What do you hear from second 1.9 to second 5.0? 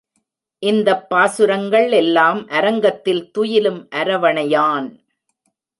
எல்லாம் அரங்கத்தில் துயிலும் அரவணையான்.